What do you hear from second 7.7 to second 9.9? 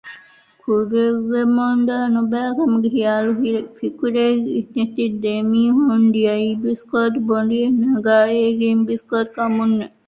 ނަގާ އޭގެން ބިސްކޯދު ކަމުން